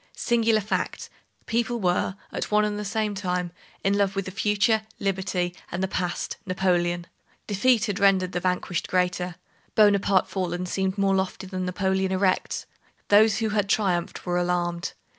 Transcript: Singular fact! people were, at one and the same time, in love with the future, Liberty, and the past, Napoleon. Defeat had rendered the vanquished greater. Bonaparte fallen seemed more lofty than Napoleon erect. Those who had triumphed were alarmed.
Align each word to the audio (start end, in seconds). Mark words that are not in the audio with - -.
Singular 0.17 0.61
fact! 0.61 1.11
people 1.45 1.79
were, 1.79 2.15
at 2.31 2.49
one 2.49 2.65
and 2.65 2.79
the 2.79 2.83
same 2.83 3.13
time, 3.13 3.51
in 3.83 3.95
love 3.95 4.15
with 4.15 4.25
the 4.25 4.31
future, 4.31 4.81
Liberty, 4.99 5.55
and 5.71 5.83
the 5.83 5.87
past, 5.87 6.37
Napoleon. 6.43 7.05
Defeat 7.45 7.85
had 7.85 7.99
rendered 7.99 8.31
the 8.31 8.39
vanquished 8.39 8.87
greater. 8.87 9.35
Bonaparte 9.75 10.27
fallen 10.27 10.65
seemed 10.65 10.97
more 10.97 11.13
lofty 11.13 11.45
than 11.45 11.65
Napoleon 11.65 12.11
erect. 12.11 12.65
Those 13.09 13.37
who 13.37 13.49
had 13.49 13.69
triumphed 13.69 14.25
were 14.25 14.39
alarmed. 14.39 14.93